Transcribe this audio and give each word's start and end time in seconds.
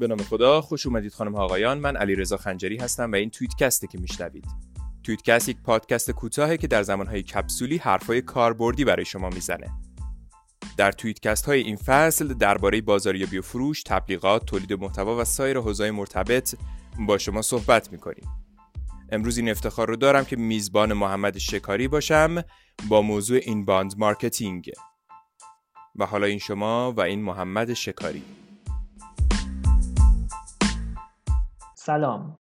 به 0.00 0.06
نام 0.06 0.18
خدا 0.18 0.60
خوش 0.60 0.86
اومدید 0.86 1.12
خانم 1.12 1.34
آقایان 1.34 1.78
من 1.78 1.96
علیرضا 1.96 2.36
خنجری 2.36 2.76
هستم 2.76 3.12
و 3.12 3.14
این 3.14 3.30
توییتکسته 3.30 3.86
که 3.86 3.98
میشنوید 3.98 4.46
توییتکست 5.02 5.48
یک 5.48 5.56
پادکست 5.62 6.10
کوتاهه 6.10 6.56
که 6.56 6.66
در 6.66 6.82
زمانهای 6.82 7.22
کپسولی 7.22 7.76
حرفای 7.76 8.22
کاربردی 8.22 8.84
برای 8.84 9.04
شما 9.04 9.30
می‌زنه 9.30 9.70
در 10.76 10.92
توییتکست 10.92 11.46
های 11.46 11.60
این 11.60 11.76
فصل 11.76 12.34
درباره 12.34 12.80
بازاریابی 12.80 13.38
و 13.38 13.42
فروش، 13.42 13.82
تبلیغات، 13.82 14.46
تولید 14.46 14.72
محتوا 14.72 15.20
و 15.20 15.24
سایر 15.24 15.58
حوزه‌های 15.58 15.90
مرتبط 15.90 16.54
با 16.98 17.18
شما 17.18 17.42
صحبت 17.42 17.92
می‌کنیم. 17.92 18.28
امروز 19.12 19.38
این 19.38 19.48
افتخار 19.48 19.88
رو 19.88 19.96
دارم 19.96 20.24
که 20.24 20.36
میزبان 20.36 20.92
محمد 20.92 21.38
شکاری 21.38 21.88
باشم 21.88 22.42
با 22.88 23.02
موضوع 23.02 23.38
inbound 23.42 23.94
marketing. 23.98 24.70
و 25.96 26.06
حالا 26.06 26.26
این 26.26 26.38
شما 26.38 26.92
و 26.92 27.00
این 27.00 27.22
محمد 27.22 27.72
شکاری. 27.72 28.22
سلام. 31.86 32.38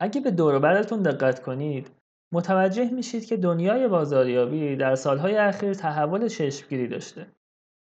اگه 0.00 0.20
به 0.20 0.30
دور 0.30 0.58
براتون 0.58 1.02
دقت 1.02 1.42
کنید 1.42 1.90
متوجه 2.32 2.90
میشید 2.90 3.26
که 3.26 3.36
دنیای 3.36 3.88
بازاریابی 3.88 4.76
در 4.76 4.94
سالهای 4.94 5.36
اخیر 5.36 5.74
تحول 5.74 6.28
چشمگیری 6.28 6.88
داشته. 6.88 7.26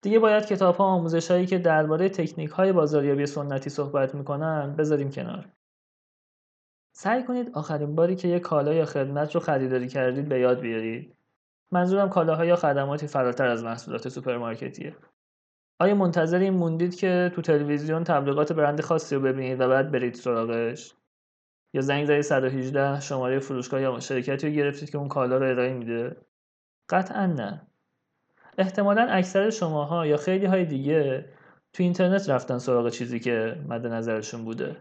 دیگه 0.04 0.20
باید 0.20 0.46
کتاب 0.46 0.76
ها 0.76 0.84
آموزش 0.84 1.32
هایی 1.32 1.46
که 1.46 1.58
درباره 1.58 2.10
تکنیک 2.10 2.50
های 2.50 2.72
بازاریابی 2.72 3.26
سنتی 3.26 3.70
صحبت 3.70 4.16
می‌کنن 4.16 4.76
بذاریم 4.76 5.12
کنار. 5.12 5.50
سعی 6.96 7.24
کنید 7.24 7.52
آخرین 7.54 7.96
باری 7.96 8.16
که 8.16 8.28
یک 8.28 8.42
کالا 8.42 8.74
یا 8.74 8.86
خدمت 8.86 9.36
رو 9.36 9.42
خریداری 9.42 9.88
کردید 9.88 10.30
به 10.30 10.40
یاد 10.40 10.60
بیارید. 10.60 11.16
منظورم 11.72 12.10
کالاها 12.10 12.46
یا 12.46 12.56
خدماتی 12.56 13.08
فراتر 13.08 13.48
از 13.48 13.64
محصولات 13.64 14.10
سوپرمارکتیه. 14.10 14.96
آیا 15.80 15.96
منتظر 15.96 16.40
این 16.40 16.54
موندید 16.54 16.96
که 16.96 17.32
تو 17.36 17.42
تلویزیون 17.42 18.04
تبلیغات 18.04 18.54
برند 18.54 18.82
خاصی 18.82 19.16
رو 19.16 19.22
ببینید 19.22 19.62
و 19.62 19.68
بعد 19.68 19.92
برید 19.92 20.14
سراغش؟ 20.14 20.94
یا 21.74 21.82
زنگ 21.82 22.06
زدید 22.06 22.22
118 22.22 23.00
شماره 23.00 23.40
فروشگاه 23.40 23.82
یا 23.82 24.00
شرکتی 24.00 24.48
رو 24.48 24.54
گرفتید 24.54 24.90
که 24.90 24.98
اون 24.98 25.08
کالا 25.08 25.38
رو 25.38 25.46
ارائه 25.46 25.74
میده؟ 25.74 26.18
قطعا 26.90 27.26
نه. 27.26 27.68
احتمالا 28.58 29.02
اکثر 29.02 29.50
شماها 29.50 30.06
یا 30.06 30.18
خیلی 30.18 30.46
های 30.46 30.66
دیگه 30.66 31.26
تو 31.74 31.84
اینترنت 31.84 32.30
رفتن 32.30 32.58
سراغ 32.58 32.90
چیزی 32.90 33.20
که 33.20 33.64
مد 33.68 33.88
نظرشون 33.88 34.46
بوده. 34.46 34.78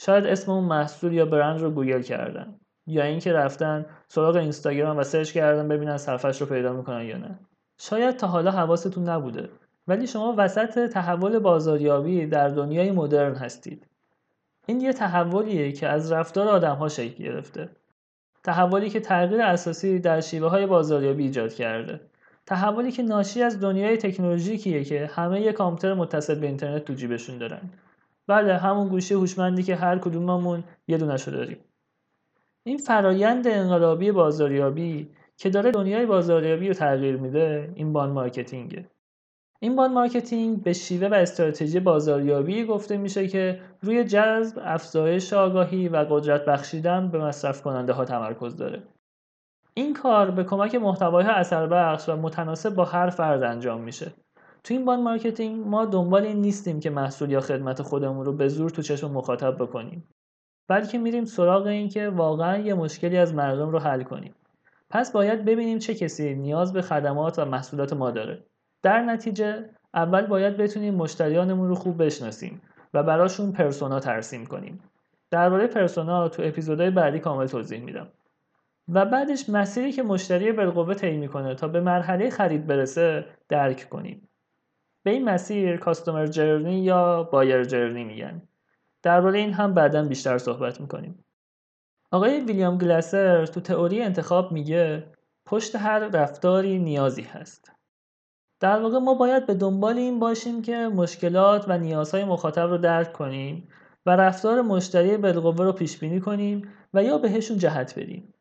شاید 0.00 0.26
اسم 0.26 0.52
اون 0.52 0.64
محصول 0.64 1.12
یا 1.12 1.26
برند 1.26 1.60
رو 1.60 1.70
گوگل 1.70 2.02
کردن. 2.02 2.60
یا 2.86 3.04
اینکه 3.04 3.32
رفتن 3.32 3.86
سراغ 4.08 4.36
اینستاگرام 4.36 4.98
و 4.98 5.02
سرچ 5.02 5.32
کردن 5.32 5.68
ببینن 5.68 5.96
صفحش 5.96 6.40
رو 6.40 6.46
پیدا 6.46 6.72
می‌کنن 6.72 7.04
یا 7.04 7.18
نه. 7.18 7.38
شاید 7.80 8.16
تا 8.16 8.26
حالا 8.26 8.50
حواستون 8.50 9.08
نبوده. 9.08 9.48
ولی 9.88 10.06
شما 10.06 10.34
وسط 10.38 10.90
تحول 10.90 11.38
بازاریابی 11.38 12.26
در 12.26 12.48
دنیای 12.48 12.90
مدرن 12.90 13.34
هستید. 13.34 13.86
این 14.66 14.80
یه 14.80 14.92
تحولیه 14.92 15.72
که 15.72 15.88
از 15.88 16.12
رفتار 16.12 16.48
آدم 16.48 16.74
ها 16.74 16.88
شکل 16.88 17.24
گرفته. 17.24 17.68
تحولی 18.44 18.90
که 18.90 19.00
تغییر 19.00 19.42
اساسی 19.42 19.98
در 19.98 20.20
شیوه 20.20 20.48
های 20.48 20.66
بازاریابی 20.66 21.22
ایجاد 21.22 21.54
کرده. 21.54 22.00
تحولی 22.46 22.92
که 22.92 23.02
ناشی 23.02 23.42
از 23.42 23.60
دنیای 23.60 23.96
تکنولوژیکیه 23.96 24.84
که 24.84 25.06
همه 25.06 25.40
یه 25.40 25.52
کامپیوتر 25.52 25.94
متصل 25.94 26.34
به 26.34 26.46
اینترنت 26.46 26.84
تو 26.84 26.94
جیبشون 26.94 27.38
دارن. 27.38 27.70
بله 28.26 28.56
همون 28.56 28.88
گوشی 28.88 29.14
هوشمندی 29.14 29.62
که 29.62 29.76
هر 29.76 29.98
کدوممون 29.98 30.64
یه 30.88 30.98
دونشو 30.98 31.30
داریم. 31.30 31.58
این 32.64 32.78
فرایند 32.78 33.48
انقلابی 33.48 34.12
بازاریابی 34.12 35.08
که 35.36 35.50
داره 35.50 35.70
دنیای 35.70 36.06
بازاریابی 36.06 36.68
رو 36.68 36.74
تغییر 36.74 37.16
میده 37.16 37.72
inbound 37.74 38.10
marketing 38.10 38.70
ه. 38.70 38.84
inbound 39.62 39.92
marketing 39.92 40.62
به 40.62 40.72
شیوه 40.72 41.08
و 41.08 41.14
استراتژی 41.14 41.80
بازاریابی 41.80 42.64
گفته 42.64 42.96
میشه 42.96 43.28
که 43.28 43.60
روی 43.82 44.04
جذب، 44.04 44.58
افزایش 44.62 45.32
آگاهی 45.32 45.88
و 45.88 45.96
قدرت 45.96 46.44
بخشیدن 46.44 47.08
به 47.08 47.18
مصرف 47.18 47.62
کننده 47.62 47.92
ها 47.92 48.04
تمرکز 48.04 48.56
داره. 48.56 48.82
این 49.74 49.94
کار 49.94 50.30
به 50.30 50.44
کمک 50.44 50.74
محتوای 50.74 51.24
اثر 51.24 51.66
بخش 51.66 52.08
و 52.08 52.16
متناسب 52.16 52.74
با 52.74 52.84
هر 52.84 53.10
فرد 53.10 53.42
انجام 53.42 53.80
میشه. 53.80 54.12
تو 54.64 54.74
inbound 54.74 55.02
marketing 55.02 55.66
ما 55.66 55.84
دنبال 55.84 56.22
این 56.22 56.40
نیستیم 56.40 56.80
که 56.80 56.90
محصول 56.90 57.30
یا 57.30 57.40
خدمت 57.40 57.82
خودمون 57.82 58.26
رو 58.26 58.32
به 58.32 58.48
زور 58.48 58.70
تو 58.70 58.82
چشم 58.82 59.10
مخاطب 59.10 59.54
بکنیم. 59.54 60.08
بلکه 60.68 60.98
میریم 60.98 61.24
سراغ 61.24 61.66
این 61.66 61.88
که 61.88 62.08
واقعا 62.08 62.58
یه 62.58 62.74
مشکلی 62.74 63.16
از 63.16 63.34
مردم 63.34 63.70
رو 63.70 63.78
حل 63.78 64.02
کنیم. 64.02 64.34
پس 64.90 65.12
باید 65.12 65.44
ببینیم 65.44 65.78
چه 65.78 65.94
کسی 65.94 66.34
نیاز 66.34 66.72
به 66.72 66.82
خدمات 66.82 67.38
و 67.38 67.44
محصولات 67.44 67.92
ما 67.92 68.10
داره. 68.10 68.44
در 68.82 69.02
نتیجه 69.02 69.70
اول 69.94 70.26
باید 70.26 70.56
بتونیم 70.56 70.94
مشتریانمون 70.94 71.68
رو 71.68 71.74
خوب 71.74 72.04
بشناسیم 72.04 72.62
و 72.94 73.02
براشون 73.02 73.52
persona 73.52 74.00
ترسیم 74.00 74.46
کنیم. 74.46 74.80
درباره 75.30 75.66
persona 75.66 76.28
تو 76.28 76.42
اپیزودهای 76.42 76.90
بعدی 76.90 77.18
کامل 77.18 77.46
توضیح 77.46 77.80
میدم. 77.80 78.08
و 78.88 79.04
بعدش 79.04 79.50
مسیری 79.50 79.92
که 79.92 80.02
مشتری 80.02 80.52
بالقوه 80.52 80.94
طی 80.94 81.16
می‌کنه 81.16 81.54
تا 81.54 81.68
به 81.68 81.80
مرحله 81.80 82.30
خرید 82.30 82.66
برسه 82.66 83.26
درک 83.48 83.88
کنیم. 83.88 84.28
به 85.02 85.10
این 85.10 85.24
مسیر 85.24 85.76
کاستومر 85.76 86.26
جرنی 86.26 86.78
یا 86.78 87.22
بایر 87.22 87.64
جرنی 87.64 88.04
میگن. 88.04 88.42
درباره 89.02 89.38
این 89.38 89.52
هم 89.52 89.74
بعدا 89.74 90.04
بیشتر 90.04 90.38
صحبت 90.38 90.80
می‌کنیم. 90.80 91.24
آقای 92.10 92.40
ویلیام 92.40 92.78
گلاسر 92.78 93.46
تو 93.46 93.60
تئوری 93.60 94.02
انتخاب 94.02 94.52
میگه 94.52 95.06
پشت 95.46 95.76
هر 95.76 95.98
رفتاری 95.98 96.78
نیازی 96.78 97.22
هست. 97.22 97.72
در 98.62 98.82
واقع 98.82 98.98
ما 98.98 99.14
باید 99.14 99.46
به 99.46 99.54
دنبال 99.54 99.98
این 99.98 100.18
باشیم 100.18 100.62
که 100.62 100.76
مشکلات 100.76 101.64
و 101.68 101.78
نیازهای 101.78 102.24
مخاطب 102.24 102.70
رو 102.70 102.78
درک 102.78 103.12
کنیم 103.12 103.68
و 104.06 104.16
رفتار 104.16 104.62
مشتری 104.62 105.16
بالقوه 105.16 105.64
رو 105.64 105.72
پیش 105.72 105.98
بینی 105.98 106.20
کنیم 106.20 106.68
و 106.94 107.04
یا 107.04 107.18
بهشون 107.18 107.58
جهت 107.58 107.98
بدیم. 107.98 108.34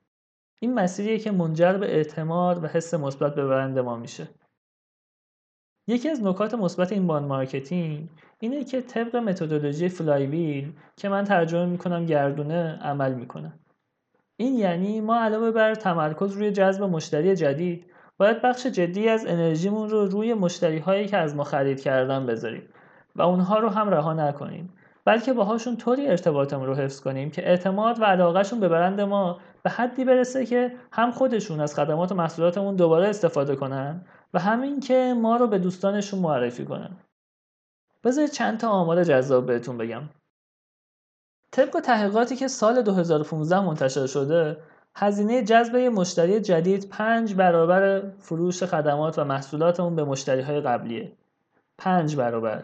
این 0.60 0.74
مسیریه 0.74 1.20
که 1.20 1.32
منجر 1.32 1.74
به 1.74 1.96
اعتماد 1.96 2.64
و 2.64 2.68
حس 2.68 2.94
مثبت 2.94 3.36
به 3.36 3.48
برند 3.48 3.80
ما 3.80 3.98
میشه. 3.98 4.28
یکی 5.88 6.10
از 6.10 6.24
نکات 6.24 6.54
مثبت 6.54 6.92
inbound 6.92 7.26
marketing 7.26 8.10
اینه 8.40 8.64
که 8.64 8.82
طبق 8.82 9.16
متدولوژی 9.16 9.90
flywheel 9.90 10.74
که 10.98 11.10
من 11.10 11.24
ترجمه 11.24 11.66
می‌کنم 11.66 12.06
گردونه 12.06 12.80
عمل 12.82 13.14
می‌کنه. 13.14 13.54
این 14.38 14.56
یعنی 14.56 15.02
ما 15.02 15.20
علاوه 15.20 15.52
بر 15.52 15.76
تمرکز 15.76 16.32
روی 16.32 16.52
جذب 16.52 16.84
مشتری 16.84 17.36
جدید 17.36 17.91
باید 18.22 18.42
بخش 18.42 18.68
جدی 18.68 19.10
از 19.10 19.26
انرژیمون 19.26 19.90
رو 19.90 20.06
روی 20.06 20.34
مشتری 20.34 20.80
هایی 20.80 21.08
که 21.08 21.18
از 21.18 21.36
ما 21.36 21.44
خرید 21.44 21.82
کردن 21.82 22.26
بذاریم 22.26 22.70
و 23.16 23.22
اونها 23.22 23.60
رو 23.60 23.70
هم 23.70 23.90
رها 23.90 24.14
نکنیم. 24.14 24.74
بلکه 25.06 25.34
باهاشون 25.34 25.78
طوری 25.78 26.08
ارتباطمون 26.08 26.68
رو 26.68 26.76
حفظ 26.76 27.02
کنیم 27.02 27.32
که 27.32 27.50
اعتماد 27.50 28.02
و 28.02 28.06
علاقهشون 28.06 28.60
به 28.60 28.70
برند 28.70 29.02
ما 29.02 29.40
به 29.64 29.70
حدی 29.70 30.06
برسه 30.06 30.46
که 30.46 30.76
هم 30.92 31.12
خودشون 31.12 31.60
از 31.60 31.76
خدمات 31.76 32.12
و 32.12 32.16
محصولاتمون 32.16 32.76
دوباره 32.76 33.08
استفاده 33.08 33.56
کنن 33.56 34.06
و 34.34 34.40
همین 34.40 34.80
که 34.80 35.14
ما 35.18 35.38
رو 35.38 35.48
به 35.48 35.58
دوستانشون 35.58 36.20
معرفی 36.20 36.66
کنن. 36.66 36.98
بذارید 38.04 38.32
چند 38.32 38.60
تا 38.60 38.70
آمار 38.70 39.04
جذاب 39.04 39.46
بهتون 39.46 39.78
بگم. 39.78 40.04
طبق 41.52 41.80
تحقیقاتی 41.80 42.36
که 42.36 42.48
سال 42.48 42.82
2015 42.82 43.60
منتشر 43.60 44.08
شده 44.08 44.58
هزینه 44.96 45.44
جذب 45.44 45.76
مشتری 45.76 46.40
جدید 46.40 46.90
پنج 46.90 47.36
برابر 47.36 48.12
فروش 48.20 48.64
خدمات 48.64 49.20
و 49.20 49.24
محصولاتمون 49.24 49.96
به 49.96 50.04
مشتری 50.04 50.42
های 50.42 50.62
قبلیه. 50.62 51.12
پنج 51.78 52.16
برابر. 52.16 52.64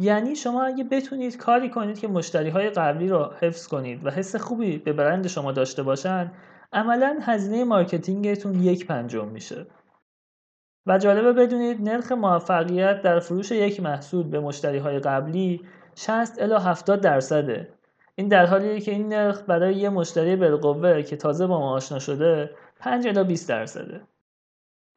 یعنی 0.00 0.36
شما 0.36 0.64
اگه 0.64 0.84
بتونید 0.84 1.36
کاری 1.36 1.70
کنید 1.70 1.98
که 1.98 2.08
مشتری 2.08 2.50
های 2.50 2.70
قبلی 2.70 3.08
رو 3.08 3.32
حفظ 3.40 3.66
کنید 3.66 4.06
و 4.06 4.10
حس 4.10 4.36
خوبی 4.36 4.78
به 4.78 4.92
برند 4.92 5.26
شما 5.26 5.52
داشته 5.52 5.82
باشن 5.82 6.32
عملا 6.72 7.18
هزینه 7.22 7.64
marketing 7.64 8.37
تون 8.37 8.62
یک 8.62 8.86
پنجم 8.86 9.28
میشه. 9.28 9.66
و 10.86 10.98
جالبه 10.98 11.32
بدونید 11.32 11.88
نرخ 11.88 12.12
موفقیت 12.12 13.02
در 13.02 13.20
فروش 13.20 13.50
یک 13.50 13.80
محصول 13.80 14.28
به 14.28 14.40
مشتری 14.40 14.78
های 14.78 14.98
قبلی 14.98 15.60
60 15.94 16.42
الی 16.42 16.54
70 16.54 17.00
درصده. 17.00 17.77
این 18.18 18.28
در 18.28 18.46
حالیه 18.46 18.80
که 18.80 18.90
این 18.90 19.08
نرخ 19.08 19.42
برای 19.46 19.74
یه 19.74 19.88
مشتری 19.88 20.36
بالقوه 20.36 21.02
که 21.02 21.16
تازه 21.16 21.46
با 21.46 21.60
ما 21.60 21.72
آشنا 21.72 21.98
شده 21.98 22.50
5 22.80 23.06
الی 23.06 23.24
20 23.24 23.48
درصده 23.48 24.00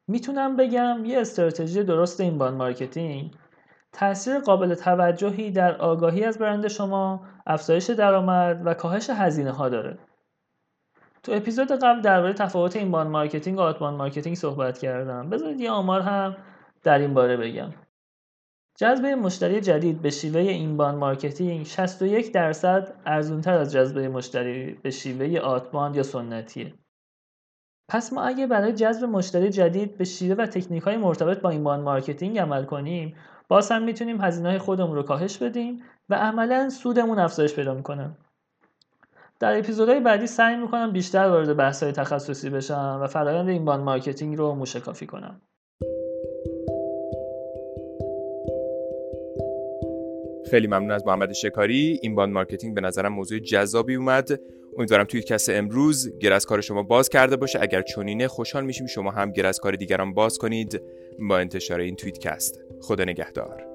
می‌تونم 0.08 0.56
بگم 0.56 1.04
یه 1.04 1.20
استراتژی 1.20 1.82
درست 1.82 2.20
inbound 2.20 2.54
marketing 2.54 3.34
تاثیر 3.92 4.38
قابل 4.38 4.74
توجهی 4.74 5.50
در 5.50 5.76
آگاهی 5.76 6.24
از 6.24 6.38
برند 6.38 6.68
شما، 6.68 7.26
افزایش 7.46 7.90
درآمد 7.90 8.62
و 8.64 8.74
کاهش 8.74 9.10
هزینه 9.10 9.50
ها 9.50 9.68
داره. 9.68 9.98
تو 11.22 11.32
اپیزود 11.32 11.72
قبل 11.72 12.00
درباره 12.00 12.32
تفاوت 12.32 12.76
inbound 12.76 13.06
marketing 13.06 13.58
و 13.58 13.62
outbound 13.62 13.94
marketing 13.94 14.36
صحبت 14.36 14.78
کردم. 14.78 15.30
بذارید 15.30 15.60
یه 15.60 15.70
آمار 15.70 16.00
هم 16.00 16.36
در 16.82 16.98
این 16.98 17.14
باره 17.14 17.36
بگم. 17.36 17.70
جذب 18.82 19.06
مشتری 19.06 19.60
جدید 19.60 20.02
به 20.02 20.10
شیوه 20.10 20.40
inbound 20.40 20.94
marketing 20.94 21.66
61 21.66 22.32
درصد 22.32 22.94
ارزونتر 23.06 23.54
از 23.54 23.72
جذب 23.72 23.98
مشتری 23.98 24.74
به 24.82 24.90
شیوه 24.90 25.38
outbound 25.38 25.96
یا 25.96 26.02
سنتیه. 26.02 26.74
پس 27.88 28.12
ما 28.12 28.22
اگه 28.22 28.46
برای 28.46 28.72
جذب 28.72 29.04
مشتری 29.04 29.50
جدید 29.50 29.98
به 29.98 30.04
شیوه 30.04 30.34
و 30.34 30.46
تکنیک 30.46 30.82
های 30.82 30.96
مرتبط 30.96 31.40
با 31.40 31.50
inbound 31.50 31.80
marketing 31.80 32.38
عمل 32.38 32.64
کنیم 32.64 33.16
باز 33.48 33.72
هم 33.72 33.82
می‌تونیم 33.82 34.20
هزینه 34.20 34.58
خودمون 34.58 34.96
رو 34.96 35.02
کاهش 35.02 35.38
بدیم 35.38 35.82
و 36.08 36.14
عملا 36.14 36.70
سودمون 36.70 37.18
افزایش 37.18 37.54
پیدا 37.54 37.74
می‌کنه 37.74 38.10
در 39.40 39.58
اپیزودهای 39.58 40.00
بعدی 40.00 40.26
سعی 40.26 40.56
می‌کنم 40.56 40.92
بیشتر 40.92 41.28
وارد 41.28 41.56
بحث‌های 41.56 41.92
تخصصی 41.92 42.50
بشم 42.50 43.00
و 43.02 43.06
فرایند 43.06 43.48
inbound 43.48 43.84
marketing 43.84 44.38
رو 44.38 44.54
موشکافی 44.54 45.06
کنم 45.06 45.40
خیلی 50.52 50.66
ممنون 50.66 50.90
از 50.90 51.06
محمد 51.06 51.32
شکاری. 51.32 51.98
inbound 52.02 52.32
marketing 52.32 52.74
به 52.74 52.80
نظرم 52.80 53.12
موضوع 53.12 53.38
جذابی 53.38 53.94
اومد. 53.94 54.40
امیدوارم 54.78 55.04
توییت 55.04 55.22
کست 55.22 55.48
امروز 55.48 56.18
گره 56.18 56.32
از 56.32 56.46
کار 56.46 56.60
شما 56.60 56.82
باز 56.82 57.08
کرده 57.08 57.36
باشه. 57.36 57.58
اگر 57.62 57.82
چنینه 57.82 58.28
خوشحال 58.28 58.64
میشیم 58.64 58.86
شما 58.86 59.10
هم 59.10 59.32
گره 59.32 59.46
از 59.46 59.58
کار 59.58 59.76
دیگران 59.76 60.14
باز 60.14 60.38
کنید 60.38 60.82
با 61.28 61.38
انتشار 61.38 61.80
این 61.80 61.96
توییت 61.96 62.18
کست 62.18 62.60
خدا 62.80 63.04
نگهدار. 63.04 63.66